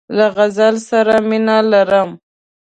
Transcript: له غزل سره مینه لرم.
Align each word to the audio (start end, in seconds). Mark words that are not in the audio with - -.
له 0.17 0.25
غزل 0.35 0.75
سره 0.89 1.15
مینه 1.29 1.57
لرم. 1.71 2.09